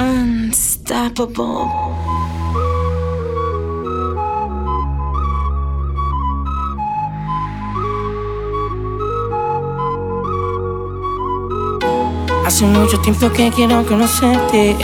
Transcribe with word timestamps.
Unstoppable. 0.00 1.70
Hace 12.44 12.66
mucho 12.66 13.00
tiempo 13.00 13.30
que 13.32 13.50
quiero 13.50 13.86
conocerte. 13.86 14.76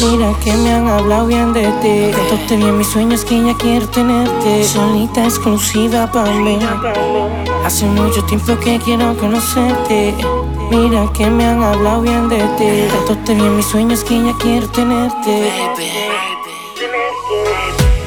Mira 0.00 0.34
que 0.44 0.52
me 0.52 0.74
han 0.74 0.88
hablado 0.88 1.26
bien 1.28 1.52
de 1.52 1.66
ti. 1.82 2.12
Contaste 2.16 2.56
bien 2.56 2.76
mis 2.76 2.88
sueños 2.88 3.24
que 3.24 3.42
ya 3.42 3.54
quiero 3.56 3.88
tenerte. 3.88 4.64
Solita 4.64 5.24
exclusiva 5.24 6.10
para 6.10 6.32
mí. 6.32 6.58
Hace 7.64 7.86
mucho 7.86 8.22
tiempo 8.24 8.58
que 8.58 8.78
quiero 8.78 9.16
conocerte. 9.16 10.14
Mira 10.70 11.10
que 11.12 11.30
me 11.30 11.44
han 11.44 11.62
hablado 11.62 12.02
bien 12.02 12.28
de 12.28 12.38
ti. 12.58 12.88
Contaste 12.92 13.34
bien 13.34 13.56
mis 13.56 13.66
sueños 13.66 14.02
que 14.02 14.22
ya 14.22 14.34
quiero 14.38 14.68
tenerte. 14.68 15.52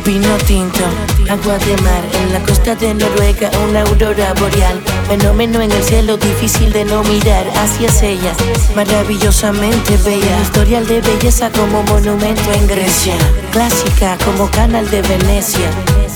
Vino 0.06 0.38
tinto, 0.48 0.84
agua 1.30 1.60
de 1.60 1.78
mar 1.84 2.04
En 2.24 2.34
la 2.34 2.40
costa 2.40 2.74
de 2.74 2.96
Noruega 2.96 3.52
una 3.70 3.82
aurora 3.82 4.34
boreal. 4.34 4.82
Fenómeno 5.08 5.62
en 5.62 5.72
el 5.72 5.84
cielo 5.84 6.18
difícil 6.18 6.72
de 6.74 6.84
no 6.84 7.04
mirar. 7.04 7.46
Hacia 7.56 7.90
ella, 8.08 8.34
maravillosamente 8.76 9.98
bella. 9.98 10.42
Historial 10.42 10.86
de 10.88 11.02
belleza 11.02 11.52
como 11.52 11.84
monumento 11.84 12.52
en 12.52 12.68
Grecia. 12.68 13.16
Clásica 13.52 14.18
como 14.26 14.50
canal 14.52 14.90
de 14.90 15.02
Venecia 15.04 15.70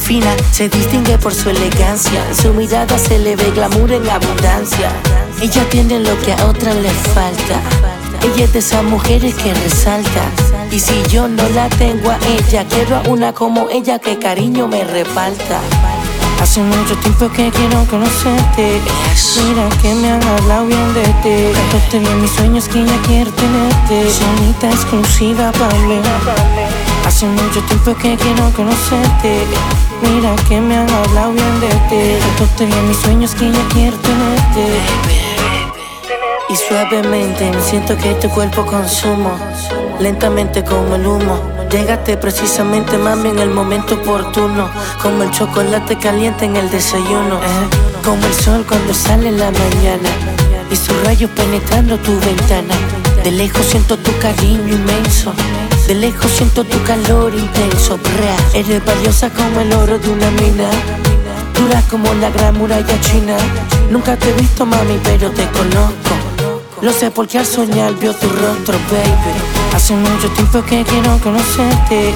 Fina, 0.04 0.36
se 0.52 0.68
distingue 0.68 1.18
por 1.18 1.34
su 1.34 1.50
elegancia 1.50 2.28
En 2.28 2.36
su 2.36 2.54
mirada 2.54 2.98
se 2.98 3.18
le 3.20 3.36
ve 3.36 3.52
glamour 3.52 3.92
en 3.92 4.10
abundancia 4.10 4.92
Ella 5.42 5.64
tiene 5.70 6.00
lo 6.00 6.20
que 6.22 6.34
a 6.34 6.46
otras 6.46 6.76
le 6.76 6.90
falta 6.90 7.62
ella 8.24 8.46
es 8.46 8.54
de 8.54 8.60
esas 8.60 8.84
mujeres 8.86 9.36
que 9.36 9.54
resalta. 9.54 10.22
Y 10.72 10.80
si 10.80 11.04
yo 11.10 11.28
no 11.28 11.44
la 11.50 11.68
tengo 11.68 12.10
a 12.10 12.18
ella, 12.26 12.66
quiero 12.70 12.96
a 12.96 13.02
una 13.10 13.34
como 13.34 13.70
ella 13.70 14.00
que 14.00 14.18
cariño 14.18 14.66
me 14.66 14.86
reparta. 14.86 15.60
Hace 16.42 16.62
mucho 16.62 16.96
tiempo 17.00 17.30
que 17.30 17.52
quiero 17.52 17.86
conocerte. 17.90 18.80
Mira 19.46 19.70
que 19.82 19.94
me 19.96 20.10
han 20.10 20.24
hablado 20.24 20.68
bien 20.68 20.94
de 20.94 21.04
ti. 21.04 21.60
Contaste 21.72 22.00
bien 22.00 22.22
mis 22.22 22.32
sueños 22.32 22.68
que 22.70 22.86
ya 22.86 23.02
quiero 23.02 23.32
tenerte. 23.34 24.10
Sonita 24.10 24.72
exclusiva 24.72 25.52
para 25.52 25.76
mí. 25.80 26.00
Hace 27.06 27.26
mucho 27.26 27.62
tiempo 27.64 27.94
que 27.96 28.16
quiero 28.16 28.50
conocerte. 28.56 29.46
Mira 30.04 30.36
que 30.48 30.60
me 30.60 30.76
han 30.78 30.90
hablado 30.90 31.32
bien 31.32 31.60
de 31.62 31.70
ti. 31.90 32.66
Bien 32.66 32.88
mis 32.88 32.98
sueños 32.98 33.34
que 33.36 33.52
ya 33.52 33.68
quiero 33.70 33.98
tenerte. 33.98 34.80
Y 36.50 36.56
suavemente 36.56 37.52
siento 37.62 37.98
que 37.98 38.14
tu 38.16 38.30
cuerpo 38.30 38.66
consumo, 38.66 39.32
lentamente 40.00 40.64
como 40.64 40.96
el 40.96 41.08
humo. 41.08 41.42
Llegaste 41.72 42.18
precisamente, 42.18 42.98
mami, 42.98 43.30
en 43.30 43.40
el 43.40 43.50
momento 43.50 43.96
oportuno. 43.96 44.70
Como 45.02 45.24
el 45.24 45.32
chocolate 45.32 45.98
caliente 45.98 46.46
en 46.46 46.58
el 46.58 46.70
desayuno. 46.70 47.38
Eh, 47.38 47.70
como 48.04 48.24
el 48.26 48.34
sol 48.34 48.66
cuando 48.68 48.94
sale 48.94 49.30
en 49.30 49.40
la 49.40 49.52
mañana. 49.52 50.10
Y 50.70 50.76
sus 50.76 51.02
rayos 51.04 51.32
penetrando 51.32 51.98
tu 51.98 52.12
ventana. 52.20 52.76
De 53.24 53.32
lejos 53.32 53.66
siento 53.66 53.98
tu 53.98 54.12
cariño 54.20 54.76
inmenso. 54.76 55.34
De 55.88 55.96
lejos 55.96 56.32
siento 56.32 56.64
tu 56.64 56.82
calor 56.84 57.34
intenso. 57.36 58.00
Eres 58.54 58.86
valiosa 58.86 59.30
como 59.30 59.60
el 59.60 59.74
oro 59.74 60.00
de 60.00 60.10
una 60.10 60.32
mina. 60.32 60.70
Dura 61.54 61.82
como 61.90 62.14
la 62.16 62.30
gran 62.30 62.58
muralla 62.58 63.02
china. 63.02 63.36
Nunca 63.90 64.16
te 64.16 64.30
he 64.30 64.34
visto, 64.34 64.66
mami, 64.66 64.98
pero 65.04 65.30
te 65.32 65.46
conozco. 65.48 66.16
Lo 66.82 66.92
sé 66.94 67.12
porque 67.12 67.38
al 67.38 67.46
soñar 67.46 67.94
vio 67.96 68.14
tu 68.14 68.28
rostro, 68.30 68.78
baby. 68.92 69.34
Hace 69.76 69.94
mucho 69.96 70.30
tiempo 70.30 70.62
que 70.64 70.84
quiero 70.84 71.18
conocerte. 71.20 72.14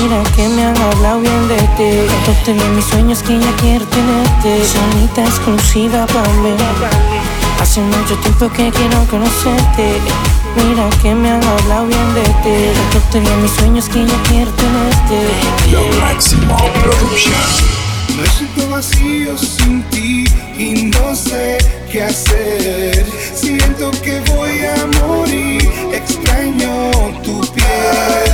Mira 0.00 0.22
que 0.34 0.48
me 0.48 0.64
han 0.64 0.76
hablado 0.76 1.20
bien 1.20 1.48
de 1.48 1.56
ti. 1.56 2.12
Contaste 2.24 2.52
bien 2.54 2.76
mis 2.76 2.84
sueños 2.86 3.22
que 3.22 3.38
ya 3.38 3.56
quiero 3.56 3.84
tenerte. 3.86 4.64
Sonita 4.64 5.24
exclusiva 5.24 6.06
para 6.06 6.28
mí. 6.42 6.54
Hace 7.60 7.80
mucho 7.80 8.16
tiempo 8.16 8.48
que 8.50 8.70
quiero 8.70 9.04
conocerte. 9.10 10.00
Mira 10.56 10.88
que 11.02 11.14
me 11.14 11.30
han 11.30 11.42
hablado 11.42 11.86
bien 11.86 12.14
de 12.14 12.22
ti. 12.22 12.80
Contaste 12.92 13.20
bien 13.20 13.42
mis 13.42 13.50
sueños 13.52 13.88
que 13.88 14.06
ya 14.06 14.22
quiero 14.28 14.50
tenerte. 14.52 15.16
Lo 15.72 15.82
máximo 16.00 16.56
production. 16.82 17.74
Me 18.16 18.26
siento 18.26 18.68
vacío 18.70 19.36
sin 19.36 19.82
ti 19.90 20.24
y 20.56 20.84
no 20.84 21.14
sé 21.16 21.58
qué 21.90 22.04
hacer. 22.04 23.04
Siento 23.34 23.90
que 24.02 24.20
voy 24.32 24.60
a 24.64 24.86
morir, 25.06 25.68
extraño 25.92 26.90
tu 27.24 27.40
piel. 27.52 28.33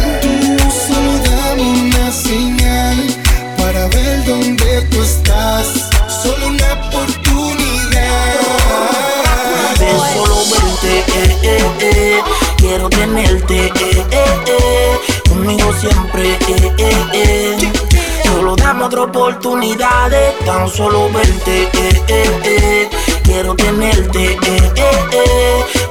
Tenerte, 12.91 13.67
eh, 13.67 14.07
eh, 14.11 14.25
eh. 14.47 14.99
conmigo 15.29 15.73
siempre. 15.81 16.39
Solo 18.25 18.57
dame 18.57 18.85
otra 18.85 19.03
oportunidad 19.03 20.11
de 20.11 20.33
tan 20.45 20.69
solo 20.69 21.11
verte. 21.11 21.69
Quiero 23.25 23.55
tenerte, 23.55 24.37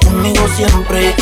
conmigo 0.04 0.46
siempre. 0.56 1.14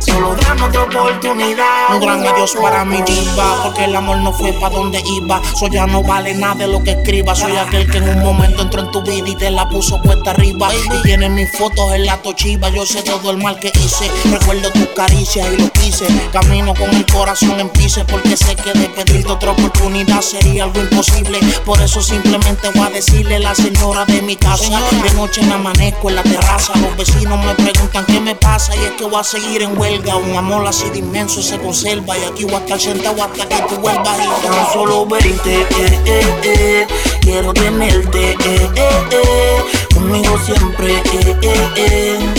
Solo 0.00 0.34
dame 0.46 0.62
otra 0.62 0.82
oportunidad. 0.82 1.94
Un 1.94 2.00
gran 2.00 2.26
adiós 2.26 2.56
para 2.60 2.84
mi 2.84 3.02
diva, 3.02 3.62
porque 3.64 3.84
el 3.84 3.96
amor 3.96 4.18
no 4.18 4.32
fue 4.32 4.52
para 4.54 4.74
donde 4.74 5.02
iba. 5.20 5.40
Soy 5.58 5.70
ya 5.70 5.86
no 5.86 6.02
vale 6.02 6.34
nada 6.34 6.54
de 6.54 6.68
lo 6.68 6.82
que 6.82 6.92
escriba. 6.92 7.34
Soy 7.34 7.56
aquel 7.56 7.90
que 7.90 7.98
en 7.98 8.08
un 8.08 8.22
momento 8.22 8.62
entró 8.62 8.80
en 8.82 8.90
tu 8.90 9.02
vida 9.02 9.28
y 9.28 9.34
te 9.34 9.50
la 9.50 9.68
puso 9.68 10.00
cuesta 10.02 10.30
arriba. 10.30 10.68
Y 10.74 11.02
tiene 11.02 11.28
mis 11.28 11.50
fotos 11.56 11.92
en 11.92 12.06
la 12.06 12.16
tochiva. 12.22 12.68
Yo 12.70 12.86
sé 12.86 13.02
todo 13.02 13.30
el 13.30 13.38
mal 13.38 13.58
que 13.58 13.72
hice. 13.74 14.10
Recuerdo 14.30 14.70
tus 14.72 14.88
caricias 14.88 15.46
y 15.52 15.62
lo 15.62 15.70
quise. 15.70 16.06
Camino 16.32 16.74
con 16.74 16.94
el 16.94 17.06
corazón 17.06 17.58
en 17.60 17.68
pise, 17.70 18.04
porque 18.04 18.36
sé 18.36 18.56
que 18.56 18.72
de 18.72 18.88
pedirte 18.88 19.30
otra 19.30 19.52
oportunidad 19.52 20.20
sería 20.20 20.64
algo 20.64 20.80
imposible. 20.80 21.38
Por 21.64 21.80
eso 21.80 22.00
simplemente 22.02 22.70
voy 22.74 22.86
a 22.86 22.90
decirle 22.90 23.36
a 23.36 23.40
la 23.40 23.54
señora 23.54 24.04
de 24.04 24.22
mi 24.22 24.36
casa. 24.36 24.80
De 25.02 25.10
noche 25.14 25.42
me 25.42 25.54
amanezco 25.54 26.10
en 26.10 26.16
la 26.16 26.22
terraza. 26.22 26.72
Los 26.76 26.96
vecinos 26.96 27.44
me 27.44 27.54
preguntan 27.54 28.04
qué 28.06 28.20
me 28.20 28.34
pasa 28.34 28.74
y 28.76 28.84
es 28.84 28.92
que 28.92 29.04
voy 29.04 29.20
a 29.20 29.24
seguir 29.24 29.62
en 29.62 29.78
huelga. 29.78 30.16
Un 30.16 30.35
amor 30.36 30.66
así 30.66 30.88
de 30.90 30.98
inmenso 30.98 31.42
se 31.42 31.58
conserva. 31.58 32.16
Y 32.18 32.24
aquí 32.24 32.44
voy 32.44 32.54
a 32.54 32.58
estar 32.58 32.80
sentado 32.80 33.22
hasta 33.22 33.48
que 33.48 33.62
tú 33.68 33.80
vuelvas. 33.80 34.18
Y 34.18 34.46
tan 34.46 34.72
solo 34.72 35.06
verte, 35.06 35.60
eh, 35.62 36.00
eh, 36.06 36.40
eh. 36.44 36.86
Quiero 37.20 37.52
tenerte, 37.52 38.30
eh, 38.32 38.70
eh, 38.76 38.90
eh. 39.10 39.62
Conmigo 39.94 40.38
siempre, 40.44 40.94
eh, 40.94 41.36
eh, 41.42 41.70
eh. 41.76 42.34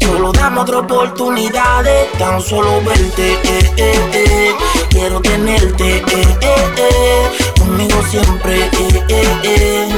Solo 0.00 0.32
dame 0.32 0.60
otra 0.60 0.80
oportunidad 0.80 1.84
de 1.84 2.08
tan 2.18 2.40
solo 2.42 2.82
verte, 2.82 3.32
eh, 3.44 3.72
eh, 3.76 4.10
eh. 4.12 4.54
Quiero 4.90 5.20
tenerte, 5.20 5.98
eh, 5.98 6.04
eh, 6.40 6.72
eh. 6.76 7.30
Conmigo 7.58 8.02
siempre, 8.10 8.64
eh, 8.64 9.04
eh, 9.08 9.40
eh. 9.44 9.88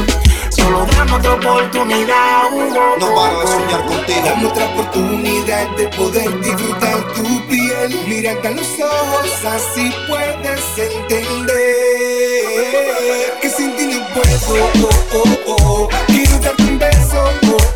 Solo 0.51 0.87
dame 0.95 1.13
otra 1.15 1.35
oportunidad. 1.35 2.51
No 3.01 3.15
paro 3.15 3.41
de 3.41 3.47
soñar 3.47 3.87
contigo. 3.87 4.21
Dame 4.25 4.47
otra 4.47 4.67
oportunidad 4.67 5.69
de 5.77 5.89
poder 5.89 6.41
disfrutar 6.41 6.94
piel. 7.89 8.07
Mírate 8.07 8.49
a 8.49 8.51
los 8.53 8.67
ojos, 8.81 9.31
así 9.45 9.93
puedes 10.09 10.61
entender 10.77 11.65
que 13.41 13.51
sin 13.51 13.77
ti 13.77 13.87
no 13.87 14.07
puedo. 14.09 14.71
Oh, 15.15 15.25
oh, 15.47 15.55
oh. 15.59 15.89
Quiero 16.07 16.39
darte 16.39 16.63
un 16.63 16.79
beso. 16.79 17.25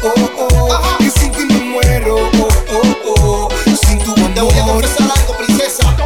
Oh, 0.02 0.08
oh, 0.08 0.48
oh. 0.50 0.98
Que 0.98 1.10
sin 1.10 1.32
ti 1.32 1.44
me 1.44 1.60
muero. 1.60 2.16
Oh, 2.16 2.48
oh, 2.72 2.96
oh. 3.16 3.48
Sin 3.86 3.98
tu 3.98 4.14
Te 4.14 4.40
voy 4.40 4.54
a 4.58 4.62
amor. 4.62 4.82
confesar 4.82 5.10
algo, 5.18 5.36
princesa. 5.36 5.96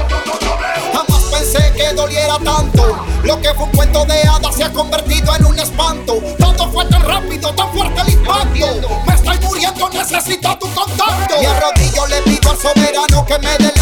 Jamás 0.92 1.22
pensé 1.30 1.72
que 1.76 1.92
doliera 1.94 2.38
tanto. 2.44 3.04
Lo 3.24 3.40
que 3.40 3.54
fue 3.54 3.64
un 3.64 3.70
cuento 3.72 4.04
de 4.04 4.22
hadas 4.22 4.56
se 4.56 4.64
ha 4.64 4.72
convertido 4.72 5.34
en 5.36 5.44
un 5.46 5.58
espanto. 5.58 6.20
Todo 6.38 6.70
fue 6.72 6.84
tan 6.86 7.02
rápido, 7.02 7.54
tan 7.54 7.72
fuerte 7.72 8.00
el 8.02 8.08
impacto. 8.14 8.88
Me 9.06 9.14
estoy 9.14 9.38
muriendo, 9.40 9.88
necesito 9.90 10.58
tu 10.58 10.68
contacto. 10.74 11.34
Y 11.40 11.44
arrodillo 11.46 12.06
le 12.08 12.22
pido 12.22 12.50
al 12.50 12.58
soberano 12.58 13.24
que 13.26 13.38
me 13.38 13.56
dé 13.58 13.72
la 13.76 13.81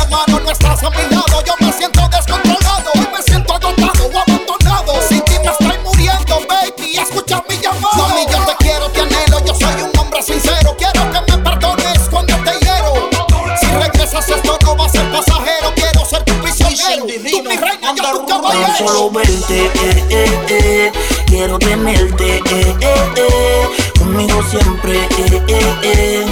solo 18.86 19.10
verte, 19.10 19.66
eh, 19.66 20.04
eh, 20.10 20.46
eh. 20.48 20.92
Quiero 21.26 21.58
tenerte, 21.58 22.38
eh, 22.38 22.76
eh, 22.80 23.12
eh. 23.16 23.68
Conmigo 23.98 24.42
siempre, 24.50 25.04
eh, 25.18 25.42
eh, 25.48 25.74
eh. 25.82 26.26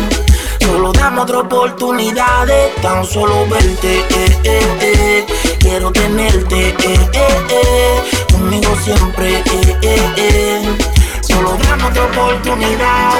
Solo 0.60 0.92
dame 0.92 1.20
otra 1.22 1.38
oportunidad 1.40 2.46
de 2.46 2.72
tan 2.82 3.04
solo 3.04 3.46
verte. 3.48 4.04
Eh, 4.10 4.38
eh, 4.44 4.78
eh. 4.80 5.26
Quiero 5.58 5.90
tenerte, 5.92 6.68
eh, 6.68 7.10
eh, 7.12 7.46
eh. 7.50 8.02
conmigo 8.32 8.74
siempre. 8.84 9.38
Eh, 9.38 9.76
eh, 9.82 10.12
eh. 10.16 10.76
Solo 11.20 11.56
dame 11.62 11.84
otra 11.84 12.04
oportunidad. 12.04 13.12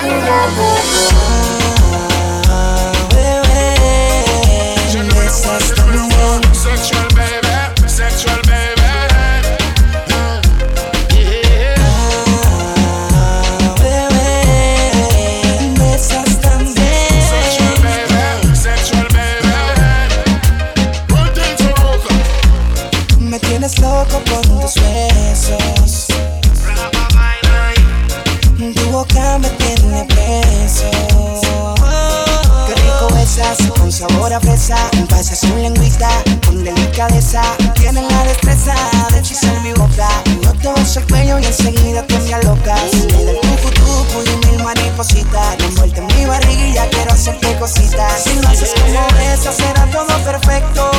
Sabor 34.28 34.34
a 34.34 34.40
fresa. 34.40 34.76
Pasas 35.08 35.40
su 35.40 35.54
lengüita 35.56 36.08
con 36.46 36.62
delicadeza. 36.62 37.42
Tienes 37.74 38.04
la 38.10 38.24
destreza 38.24 38.74
de 39.10 39.18
hechizar 39.18 39.60
mi 39.62 39.72
boca. 39.72 40.08
Yo 40.42 40.52
te 40.54 40.80
beso 40.80 41.00
el 41.00 41.06
cuello 41.06 41.38
y 41.38 41.44
enseguida 41.46 42.06
tú 42.06 42.14
me 42.18 42.34
alocas. 42.34 42.94
Me 42.94 43.24
da 43.24 43.32
el 43.32 43.40
tucu 43.74 44.22
y 44.24 44.46
mil 44.46 44.64
maripositas. 44.64 45.58
Envuelta 45.60 46.00
en 46.00 46.06
mi 46.06 46.26
barriga 46.26 46.86
quiero 46.90 47.12
hacerte 47.12 47.58
cositas. 47.58 48.24
Si 48.24 48.34
lo 48.40 48.48
haces 48.48 48.74
como 48.74 49.18
besas 49.18 49.56
será 49.56 49.86
todo 49.90 50.18
perfecto. 50.24 50.90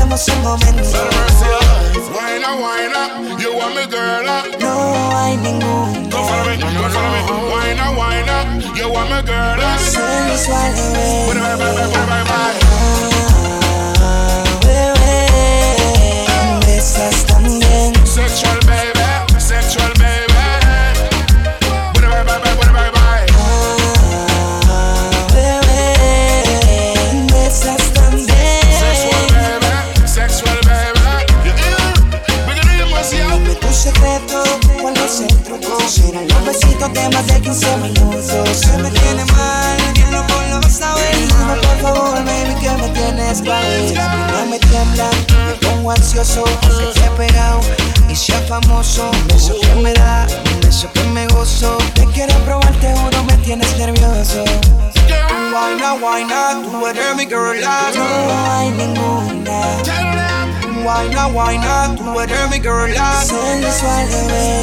Déjate 0.00 0.08
llevar 0.08 0.08
y 0.08 0.08
aprovechemos 0.08 0.28
el 0.28 0.42
momento. 0.42 0.82
Wine 2.12 2.44
up, 2.44 2.58
wine 2.58 2.94
up. 2.96 3.40
You 3.40 3.56
want 3.56 3.74
me, 3.74 3.86
girl? 3.86 4.24
No 4.60 5.18
hay 5.18 5.36
ningún 5.36 6.10
Go 6.10 6.24
follow 6.24 6.44
me, 6.44 6.56
go 6.56 6.88
follow 6.88 7.10
me. 7.10 7.20
Wine 7.52 7.96
wine. 7.96 8.76
You 8.76 8.88
want 8.90 9.10
me, 9.10 9.22
girl? 9.22 9.60
sensual 9.78 10.72
bebé. 10.74 11.26
bye, 11.26 11.56
bye, 11.56 11.74
bye, 11.74 12.06
bye, 12.06 12.24
bye. 12.24 12.69
15 37.50 37.76
minutos. 37.78 38.56
Se 38.56 38.78
me 38.78 38.88
tiene 38.90 39.24
mal, 39.24 39.76
bien 39.94 40.12
loco 40.12 40.34
lo 40.50 40.60
vas 40.60 40.80
a 40.82 40.94
ver. 40.94 41.16
Dime 41.16 41.56
por 41.56 41.80
favor, 41.80 42.24
baby, 42.24 42.54
que 42.60 42.70
me 42.70 42.88
tienes 42.90 43.42
ver. 43.42 43.92
No 44.30 44.46
me 44.46 44.58
tiembla, 44.60 45.10
me 45.46 45.54
pongo 45.66 45.90
ansioso. 45.90 46.44
Que 46.44 46.68
te 46.68 47.04
he 47.04 47.10
pegado 47.16 47.58
y 48.08 48.14
sea 48.14 48.40
famoso. 48.42 49.10
Un 49.10 49.26
beso 49.26 49.54
que 49.60 49.74
me 49.82 49.92
da, 49.94 50.28
un 50.54 50.60
beso 50.60 50.88
que 50.92 51.02
me 51.02 51.26
gozo. 51.26 51.76
Te 51.94 52.06
quiero 52.14 52.32
probar, 52.44 52.72
te 52.74 52.94
juro, 52.94 53.24
me 53.24 53.36
tienes 53.38 53.76
nervioso. 53.76 54.44
Why 56.00 56.24
not, 56.24 56.62
tú 56.62 56.86
eres 56.86 57.16
mi 57.16 57.26
girl. 57.26 57.60
No 57.60 58.52
hay 58.52 58.70
ninguna. 58.70 59.82
Why 60.84 61.58
not, 61.58 61.98
tú 61.98 62.20
eres 62.20 62.48
mi 62.48 62.60
girl. 62.60 62.94
Sensual, 63.24 64.06
bebé. 64.06 64.60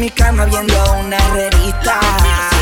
mi 0.00 0.08
cama 0.08 0.46
viendo 0.46 0.74
una 1.04 1.18
revista. 1.34 2.59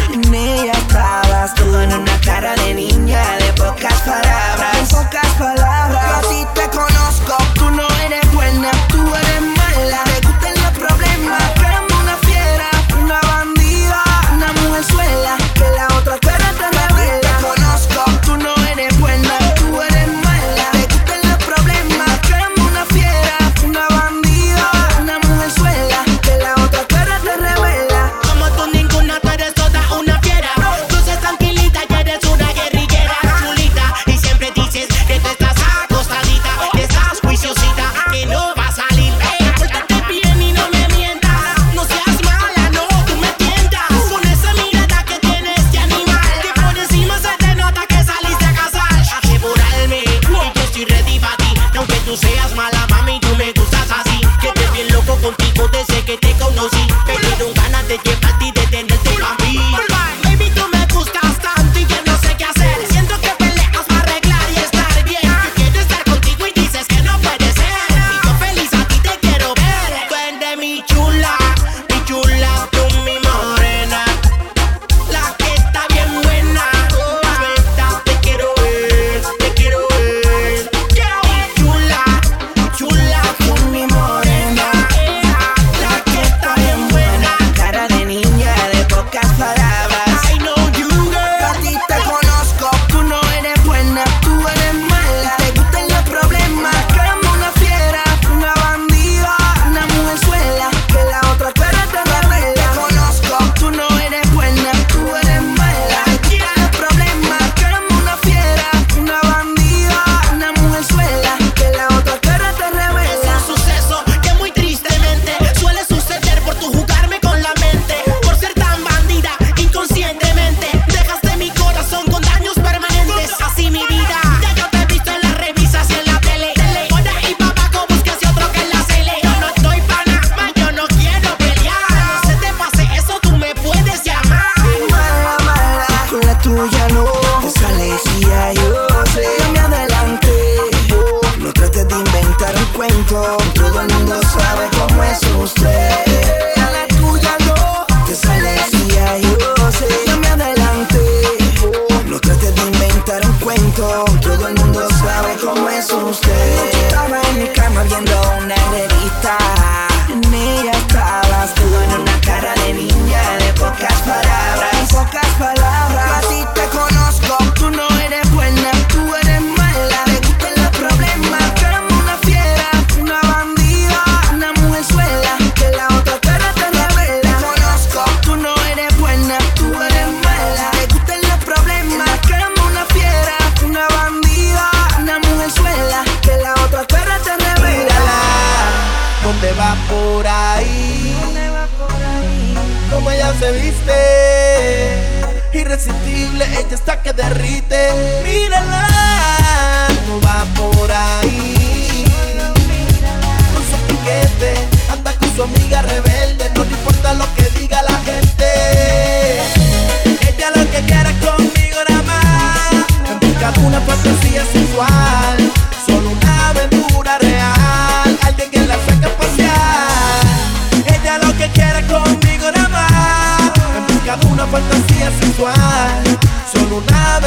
ella 196.58 196.74
está 196.74 197.02
que 197.02 197.12
derrite. 197.12 197.90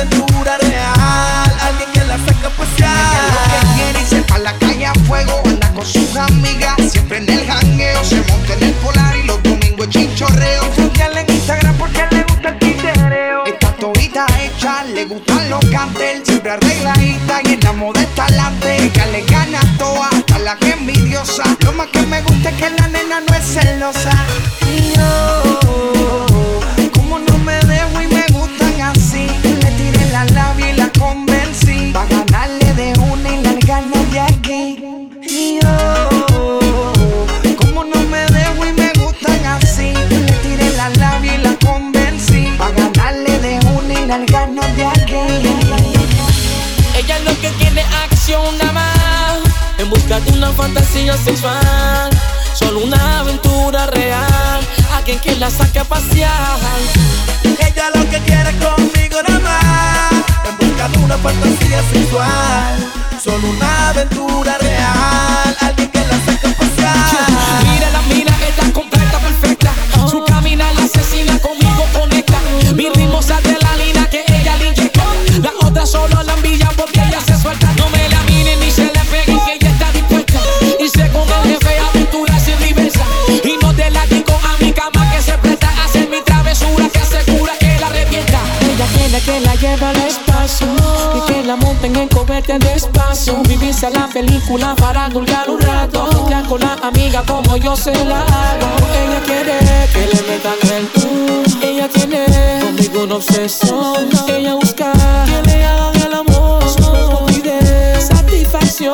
aventura 0.01 0.57
real. 0.57 1.57
Alguien 1.61 1.91
que 1.91 2.03
la 2.05 2.17
saca 2.17 2.49
pues, 2.57 2.69
a 2.69 2.73
pasear. 2.73 3.23
Lo 3.33 3.67
que 3.67 3.73
quiere 3.75 4.01
y 4.01 4.05
se 4.05 4.21
pa' 4.23 4.39
la 4.39 4.53
calle 4.53 4.85
a 4.85 4.93
fuego. 5.05 5.41
Anda 5.45 5.71
con 5.73 5.85
sus 5.85 6.15
amigas, 6.15 6.75
siempre 6.91 7.17
en 7.17 7.29
el 7.29 7.45
jangueo. 7.45 8.03
Se 8.03 8.21
monta 8.23 8.53
en 8.53 8.63
el 8.63 8.73
polar 8.75 9.15
y 9.15 9.23
los 9.23 9.41
domingos 9.43 9.89
chinchorreo. 9.89 10.63
Síguela 10.75 11.21
en 11.21 11.31
Instagram 11.31 11.75
porque 11.77 12.07
le 12.11 12.23
gusta 12.23 12.49
el 12.49 12.59
titereo. 12.59 13.45
Está 13.45 13.75
todita 13.75 14.25
hecha, 14.41 14.83
le 14.83 15.05
gustan 15.05 15.49
los 15.49 15.65
cartel. 15.65 16.23
Siempre 16.25 16.51
arregladita 16.51 17.41
y 17.43 17.53
en 17.53 17.59
la 17.61 17.73
moda 17.73 18.01
está 18.01 18.25
Que 18.61 19.05
le 19.11 19.21
gana 19.25 19.59
toa, 19.77 20.09
hasta 20.09 20.39
la 20.39 20.55
que 20.57 20.71
envidiosa. 20.71 21.43
Lo 21.63 21.73
más 21.73 21.87
que 21.87 22.01
me 22.01 22.21
gusta 22.21 22.49
es 22.49 22.55
que 22.55 22.69
la 22.69 22.87
nena 22.87 23.21
no 23.21 23.35
es 23.35 23.45
celosa. 23.45 24.11
Yo. 24.95 25.90
pasión 48.21 48.55
de 48.59 48.63
amar 48.65 49.39
en 49.79 49.89
busca 49.89 50.19
de 50.19 50.31
una 50.33 50.51
fantasía 50.51 51.17
sexual. 51.17 52.09
Solo 52.53 52.81
una 52.81 53.21
aventura 53.21 53.87
real, 53.87 54.61
alguien 54.93 55.19
que 55.19 55.35
la 55.37 55.49
saque 55.49 55.79
a 55.79 55.83
pasear. 55.83 56.59
Ella 57.43 57.89
lo 57.95 58.07
que 58.11 58.19
quiere 58.19 58.51
conmigo 58.59 59.17
nada 59.27 59.39
más, 59.39 60.11
en 60.47 60.55
busca 60.59 60.87
de 60.89 60.97
una 60.99 61.17
fantasía 61.17 61.81
sexual. 61.91 62.91
Solo 63.23 63.49
una 63.49 63.89
aventura 63.89 64.55
real, 64.59 65.57
alguien 65.59 65.89
que 65.89 65.99
la 66.05 66.17
saque 66.23 66.47
a 66.47 66.53
pasear. 66.53 67.63
Mira 67.73 67.89
la 67.89 68.01
mira, 68.03 68.33
está 68.47 68.71
completa, 68.71 69.17
perfecta. 69.17 69.73
Su 70.07 70.23
camina 70.25 70.71
la 70.73 70.83
asesina 70.83 71.39
conmigo 71.39 71.87
conecta. 71.91 72.37
Mi 72.75 72.87
ritmo 72.89 73.19
sale 73.23 73.53
de 73.53 73.57
la 73.57 73.75
línea 73.77 74.07
que 74.11 74.23
ella 74.27 74.57
le 74.57 74.67
inyecta. 74.69 75.05
La 75.41 75.67
otra 75.67 75.87
solo 75.87 76.21
la 76.21 76.33
envía 76.35 76.69
porque 76.77 76.99
ella 76.99 77.19
se 77.25 77.35
suelta. 77.41 77.73
flamenco, 92.01 92.25
vete 92.25 92.57
despacio. 92.59 93.41
vivirse 93.47 93.85
a 93.85 93.89
la 93.89 94.07
película 94.07 94.75
para 94.75 95.09
dulgar 95.09 95.49
un 95.49 95.59
rato. 95.59 96.27
Ya 96.29 96.43
con 96.43 96.59
la 96.59 96.73
amiga 96.81 97.23
como 97.23 97.57
yo 97.57 97.75
se 97.75 97.93
la 98.05 98.21
hago. 98.21 98.67
Ella 99.01 99.21
quiere 99.25 99.57
que 99.93 100.07
le 100.07 100.21
metan 100.27 100.59
el 100.75 100.87
tú. 100.87 101.65
Ella 101.65 101.87
tiene 101.89 102.25
conmigo 102.61 103.03
una 103.03 103.15
obsesión. 103.15 104.09
Ella 104.27 104.55
busca 104.55 104.93
que 105.25 105.49
le 105.49 105.65
hagan 105.65 106.01
el 106.01 106.13
amor. 106.13 106.63
No 106.79 107.25
pide 107.27 108.01
satisfacción. 108.01 108.93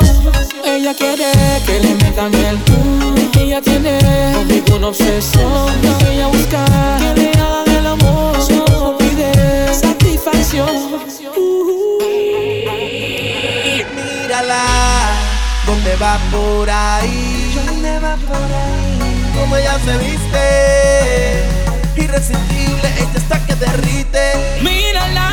Ella 0.65 0.93
quiere 0.93 1.31
que 1.65 1.79
le 1.79 1.95
metan 1.95 2.33
el 2.33 2.57
tú. 2.63 3.39
Ella 3.39 3.61
tiene 3.61 3.99
conmigo 4.33 4.75
una 4.75 4.87
obsesión. 4.87 5.71
Ella 6.09 6.27
Como 19.47 19.55
ella 19.55 19.79
se 19.79 19.97
viste. 19.99 21.45
Irresistible, 21.95 22.89
ella 22.97 23.15
está 23.15 23.39
que 23.45 23.55
derrite. 23.55 24.33
Mírala, 24.61 25.31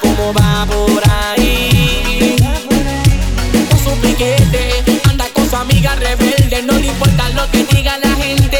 cómo 0.00 0.32
va 0.32 0.64
por 0.66 1.02
ahí. 1.10 2.36
Con 3.68 3.78
su 3.80 3.90
piquete, 4.00 4.84
anda 5.10 5.24
con 5.34 5.50
su 5.50 5.56
amiga 5.56 5.96
rebelde. 5.96 6.62
No 6.62 6.74
le 6.74 6.86
importa 6.86 7.28
lo 7.30 7.50
que 7.50 7.64
diga 7.64 7.98
la 7.98 8.14
gente. 8.14 8.56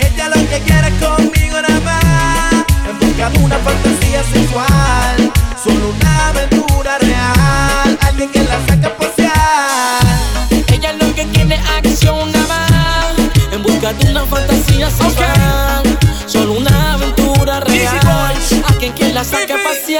Ella 0.00 0.28
lo 0.30 0.48
que 0.48 0.58
quiere 0.66 0.90
conmigo 0.98 1.62
nada 1.62 1.80
más. 1.84 2.64
En 2.88 2.98
busca 2.98 3.30
de 3.30 3.38
una 3.44 3.58
fantasía 3.58 4.24
sexual. 4.24 5.01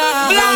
Sexual. 0.02 0.51